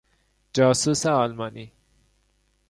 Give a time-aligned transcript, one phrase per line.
[0.53, 1.71] جاسوس آلمانی